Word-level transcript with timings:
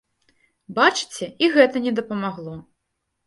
Бачыце, 0.77 1.25
і 1.45 1.51
гэта 1.55 1.83
не 1.85 1.93
дапамагло! 2.01 2.57